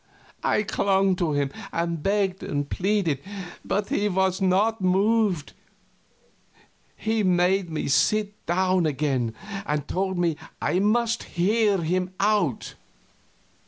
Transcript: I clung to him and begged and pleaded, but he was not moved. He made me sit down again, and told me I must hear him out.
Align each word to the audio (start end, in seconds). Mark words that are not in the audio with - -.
I 0.43 0.63
clung 0.63 1.15
to 1.17 1.33
him 1.33 1.51
and 1.71 2.01
begged 2.01 2.41
and 2.41 2.67
pleaded, 2.67 3.19
but 3.63 3.89
he 3.89 4.09
was 4.09 4.41
not 4.41 4.81
moved. 4.81 5.53
He 6.95 7.21
made 7.21 7.69
me 7.69 7.87
sit 7.87 8.43
down 8.47 8.87
again, 8.87 9.35
and 9.63 9.87
told 9.87 10.17
me 10.17 10.37
I 10.59 10.79
must 10.79 11.21
hear 11.37 11.77
him 11.83 12.15
out. 12.19 12.73